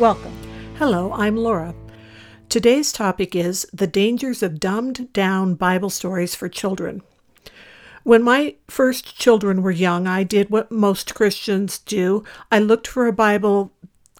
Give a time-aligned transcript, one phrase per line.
[0.00, 0.36] Welcome.
[0.76, 1.72] Hello, I'm Laura.
[2.48, 7.00] Today's topic is the dangers of dumbed down Bible stories for children.
[8.02, 12.24] When my first children were young, I did what most Christians do.
[12.50, 13.72] I looked for a Bible,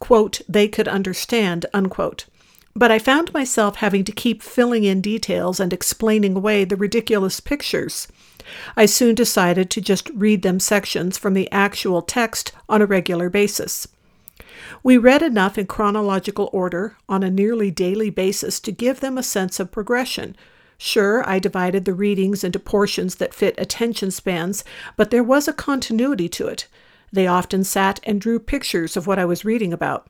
[0.00, 2.26] quote, they could understand, unquote.
[2.74, 7.38] But I found myself having to keep filling in details and explaining away the ridiculous
[7.38, 8.08] pictures.
[8.76, 13.30] I soon decided to just read them sections from the actual text on a regular
[13.30, 13.86] basis.
[14.82, 19.22] We read enough in chronological order on a nearly daily basis to give them a
[19.22, 20.36] sense of progression.
[20.78, 24.64] Sure, I divided the readings into portions that fit attention spans,
[24.96, 26.66] but there was a continuity to it.
[27.12, 30.06] They often sat and drew pictures of what I was reading about.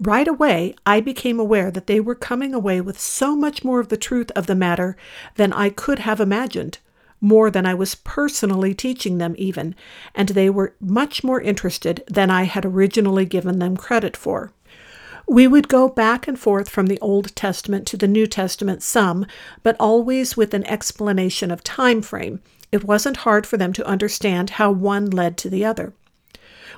[0.00, 3.88] Right away, I became aware that they were coming away with so much more of
[3.88, 4.96] the truth of the matter
[5.36, 6.78] than I could have imagined
[7.24, 9.74] more than I was personally teaching them, even,
[10.14, 14.52] and they were much more interested than I had originally given them credit for.
[15.26, 19.24] We would go back and forth from the Old Testament to the New Testament some,
[19.62, 22.40] but always with an explanation of time frame.
[22.70, 25.94] It wasn't hard for them to understand how one led to the other.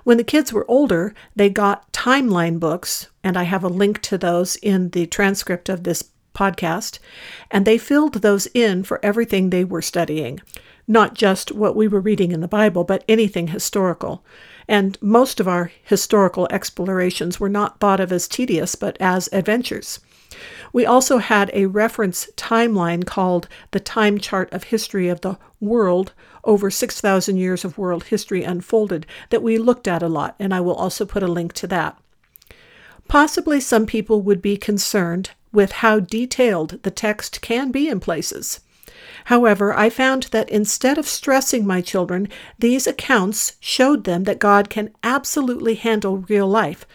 [0.05, 4.17] When the kids were older, they got timeline books, and I have a link to
[4.17, 6.05] those in the transcript of this
[6.37, 6.99] podcast,
[7.51, 10.41] and they filled those in for everything they were studying,
[10.87, 14.23] not just what we were reading in the Bible, but anything historical.
[14.69, 20.01] And most of our historical explorations were not thought of as tedious, but as adventures.
[20.73, 26.13] We also had a reference timeline called the Time Chart of History of the World
[26.45, 30.61] over 6,000 years of world history unfolded that we looked at a lot, and I
[30.61, 31.99] will also put a link to that.
[33.09, 38.61] Possibly some people would be concerned with how detailed the text can be in places.
[39.25, 42.29] However, I found that instead of stressing my children,
[42.59, 46.87] these accounts showed them that God can absolutely handle real life.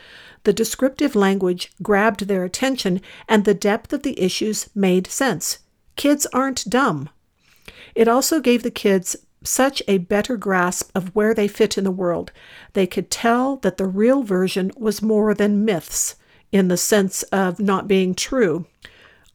[0.44, 5.60] The descriptive language grabbed their attention, and the depth of the issues made sense.
[5.96, 7.10] Kids aren't dumb.
[7.96, 11.90] It also gave the kids such a better grasp of where they fit in the
[11.92, 12.32] world.
[12.74, 16.16] They could tell that the real version was more than myths
[16.52, 18.66] in the sense of not being true.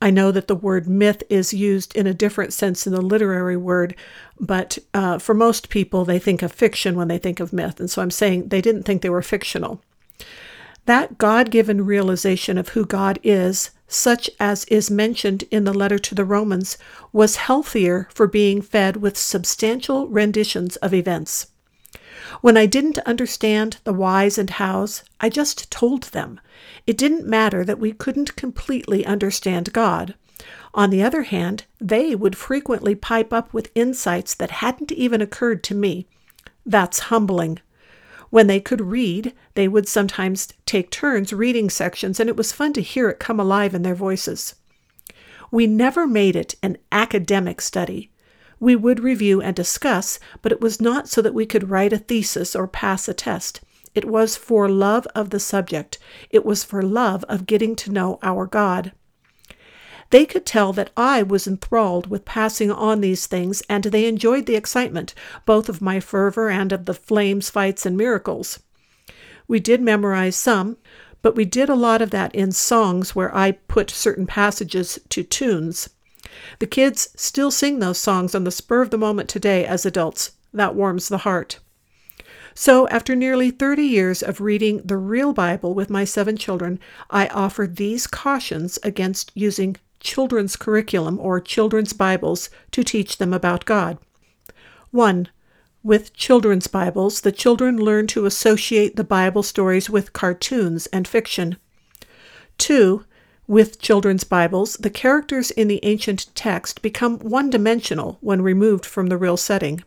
[0.01, 3.57] I know that the word myth is used in a different sense in the literary
[3.57, 3.97] word,
[4.39, 7.81] but uh, for most people, they think of fiction when they think of myth.
[7.81, 9.81] And so I'm saying they didn't think they were fictional.
[10.85, 15.99] That God given realization of who God is, such as is mentioned in the letter
[15.99, 16.77] to the Romans,
[17.13, 21.49] was healthier for being fed with substantial renditions of events.
[22.41, 26.41] When I didn't understand the whys and hows, I just told them.
[26.87, 30.15] It didn't matter that we couldn't completely understand God.
[30.75, 35.65] On the other hand, they would frequently pipe up with insights that hadn't even occurred
[35.65, 36.07] to me.
[36.65, 37.61] That's humbling.
[38.31, 42.73] When they could read, they would sometimes take turns reading sections, and it was fun
[42.75, 44.55] to hear it come alive in their voices.
[45.51, 48.11] We never made it an academic study.
[48.59, 51.99] We would review and discuss, but it was not so that we could write a
[51.99, 53.61] thesis or pass a test.
[53.95, 55.99] It was for love of the subject.
[56.31, 58.93] It was for love of getting to know our God.
[60.11, 64.47] They could tell that I was enthralled with passing on these things, and they enjoyed
[64.47, 65.15] the excitement,
[65.45, 68.61] both of my fervor and of the flames, fights, and miracles.
[69.49, 70.77] We did memorize some,
[71.23, 75.23] but we did a lot of that in songs where I put certain passages to
[75.25, 75.89] tunes.
[76.59, 80.33] The kids still sing those songs on the spur of the moment today as adults.
[80.53, 81.59] That warms the heart.
[82.55, 86.81] So, after nearly 30 years of reading the real Bible with my seven children,
[87.11, 93.67] I offer these cautions against using children's curriculum or children's Bibles to teach them about
[93.67, 93.99] God.
[94.91, 95.29] 1.
[95.83, 101.59] With children's Bibles, the children learn to associate the Bible stories with cartoons and fiction.
[102.59, 103.05] 2.
[103.49, 109.07] With children's Bibles, the characters in the ancient text become one dimensional when removed from
[109.07, 109.85] the real setting.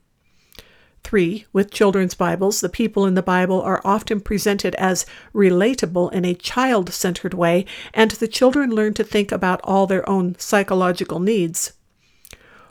[1.04, 1.46] 3.
[1.52, 6.36] With children's Bibles, the people in the Bible are often presented as relatable in a
[6.36, 11.74] child centered way, and the children learn to think about all their own psychological needs.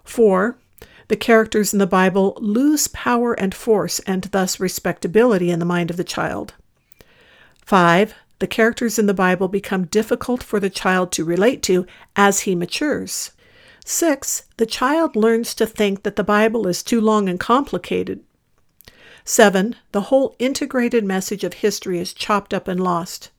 [0.05, 0.57] 4.
[1.09, 5.91] The characters in the Bible lose power and force, and thus respectability in the mind
[5.91, 6.55] of the child.
[7.67, 12.41] 5 the characters in the Bible become difficult for the child to relate to as
[12.41, 13.33] he matures.
[13.85, 14.45] 6.
[14.59, 18.23] The child learns to think that the Bible is too long and complicated.
[19.25, 19.77] 7.
[19.93, 23.31] The whole integrated message of history is chopped up and lost.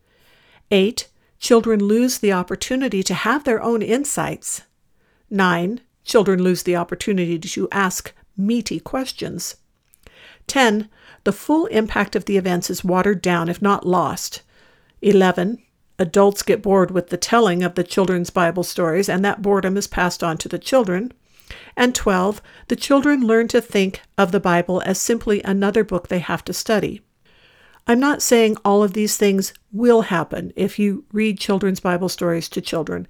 [0.72, 1.08] 8.
[1.40, 4.64] Children lose the opportunity to have their own insights.
[5.30, 5.82] 9.
[6.04, 9.56] Children lose the opportunity to ask meaty questions.
[10.48, 10.90] 10.
[11.24, 14.42] The full impact of the events is watered down, if not lost.
[15.02, 15.62] 11.
[15.98, 19.88] Adults get bored with the telling of the children's Bible stories, and that boredom is
[19.88, 21.14] passed on to the children.
[21.76, 22.42] And 12.
[22.68, 26.54] The children learn to think of the Bible as simply another book they have to
[26.54, 27.02] study.
[27.88, 32.48] I'm not saying all of these things will happen if you read children's Bible stories
[32.50, 33.08] to children.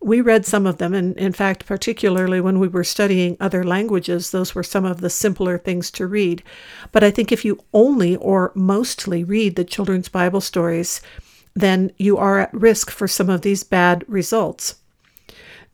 [0.00, 4.30] We read some of them, and in fact, particularly when we were studying other languages,
[4.30, 6.42] those were some of the simpler things to read.
[6.90, 11.02] But I think if you only or mostly read the children's Bible stories,
[11.54, 14.76] then you are at risk for some of these bad results.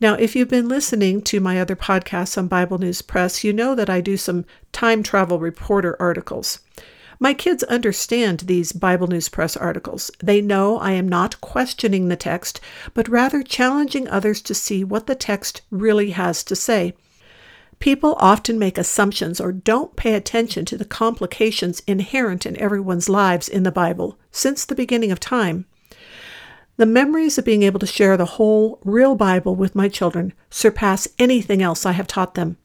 [0.01, 3.75] Now, if you've been listening to my other podcasts on Bible News Press, you know
[3.75, 6.59] that I do some time travel reporter articles.
[7.19, 10.09] My kids understand these Bible News Press articles.
[10.23, 12.61] They know I am not questioning the text,
[12.93, 16.93] but rather challenging others to see what the text really has to say.
[17.79, 23.47] People often make assumptions or don't pay attention to the complications inherent in everyone's lives
[23.47, 25.65] in the Bible since the beginning of time.
[26.75, 31.07] The memories of being able to share the whole, real Bible with my children surpass
[31.17, 32.57] anything else I have taught them.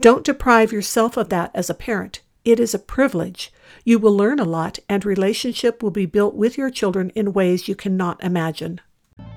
[0.00, 2.22] Don't deprive yourself of that as a parent.
[2.44, 3.52] It is a privilege.
[3.84, 7.68] You will learn a lot, and relationship will be built with your children in ways
[7.68, 8.80] you cannot imagine.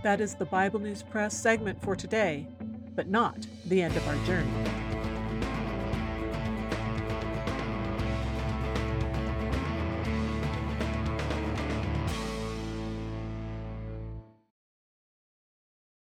[0.03, 2.47] That is the Bible News Press segment for today,
[2.95, 4.90] but not the end of our journey.